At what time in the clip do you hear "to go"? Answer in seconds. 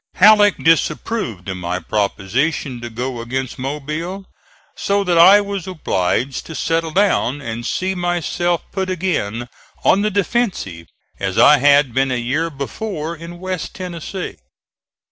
2.81-3.19